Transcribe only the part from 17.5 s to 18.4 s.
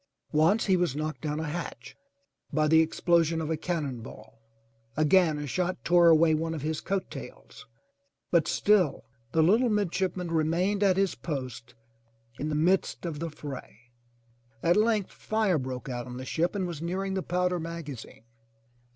maga zine.